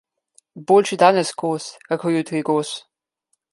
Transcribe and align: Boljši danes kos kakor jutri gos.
Boljši 0.71 0.97
danes 1.03 1.33
kos 1.43 1.69
kakor 1.91 2.17
jutri 2.17 2.43
gos. 2.51 2.75